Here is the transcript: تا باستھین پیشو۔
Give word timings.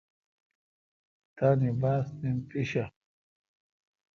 تا 1.37 1.49
باستھین 1.81 2.37
پیشو۔ 2.49 2.85